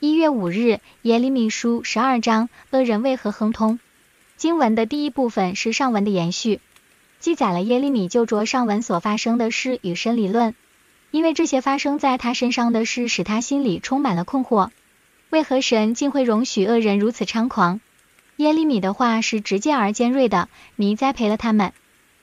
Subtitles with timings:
[0.00, 3.80] 一月五日，耶利米书十二章，恶人为何亨通？
[4.36, 6.60] 经文的第一部分是上文的延续，
[7.18, 10.54] 记载了耶利米就着上文所发生的事与神理论，
[11.10, 14.70] 因为这些发生在他身上的事使他心里充满了困惑。
[15.30, 17.80] 为何神竟会容许恶人如此猖狂？
[18.36, 21.72] 耶利米的话是直接而尖锐的，迷栽培了他们。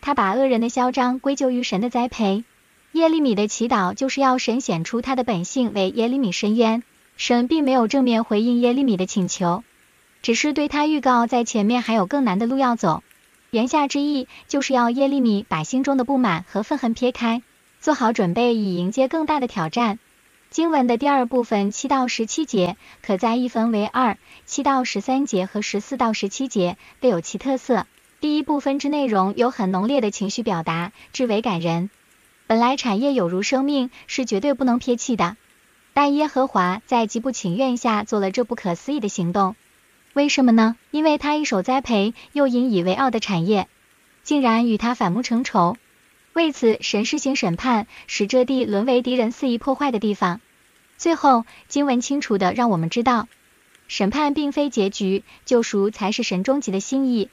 [0.00, 2.44] 他把恶人的嚣张归咎于神的栽培。
[2.92, 6.82] 耶利米的祈祷就是要神显出他的本性为耶利米伸冤。
[7.18, 9.64] 神并没有正面回应耶利米的请求。
[10.22, 13.02] 只是对他预告，在前面还有更难的路要走。
[13.50, 17.42] 言下之意，就是要耶利米把心中的不满和愤恨撇开，
[17.80, 19.98] 做好准备以迎接更大的挑战。
[20.48, 27.86] 经文的第二部分七到十七节，可再一分为二，七到十三节和十四到十七节各有其特色。
[28.20, 31.90] 第一部分之内容有很浓烈的情绪表达，至为感人。
[32.46, 35.36] 本来产业有如生命，是绝对不能撇弃的，
[35.98, 39.56] 但耶和华在极不情愿下做了这不可思议的行动。
[40.12, 40.76] 为什么呢？
[40.92, 43.66] 因为他一手栽培又引以为傲的产业，
[44.22, 45.76] 竟然与他反目成仇。
[46.34, 50.40] 为此，神施行审判，使这地沦为敌人肆意破坏的地方。
[50.98, 53.26] 最后，经文清楚地让我们知道，
[53.88, 57.28] 审判并非结局，救赎才是神终极的心意。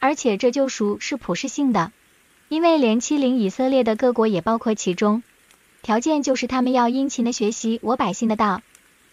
[0.00, 1.92] 而且这救赎是普世性的，
[2.48, 5.22] 因为连欺凌以色列的各国也包括其中。
[5.82, 8.60] 条件就是他们要殷勤地学习我百姓的道，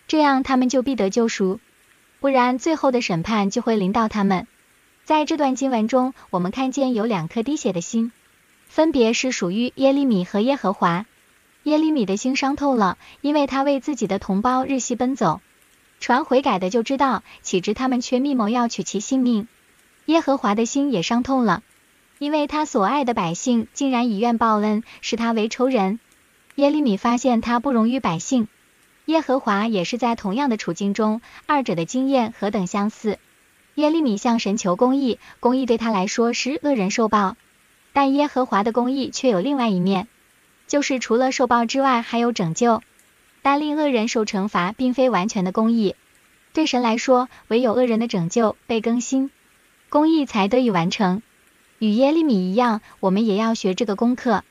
[0.07, 1.59] 这样他们就必得救赎。
[2.19, 4.47] 不然，最后的审判就会临到他们。
[5.05, 8.11] 在这段经文中，我们看见有两颗滴血的心，
[8.67, 11.05] 分别是属于耶利米和耶和华。
[11.63, 15.41] 耶利米的心伤透了，因为他为自己的同胞日夕奔走。
[15.99, 19.47] 传悔改的就知道，岂知他们却密谋要取其性命。
[20.05, 21.63] 耶和华的心也伤透了，
[22.19, 25.99] 因为他所爱的百姓竟然以怨报恩，视他为仇人。
[26.57, 28.47] 耶利米发现他不容于百姓。
[29.05, 33.19] 耶和华也是在同样的处境中，二者的经验何等相似。
[33.75, 37.37] 耶利米向神求公义，公义对他来说是恶人受报，
[37.93, 40.07] 但耶和华的公义却有另外一面，
[40.65, 42.81] 就是除了受报之外，还有拯救。
[43.43, 45.95] 但令恶人受惩罚，并非完全的公义。
[46.53, 49.29] 对神来说，唯有恶人的拯救被更新，
[49.89, 51.21] 公义才得以完成。
[51.77, 54.43] 与耶利米一样，我们也要学这个功课。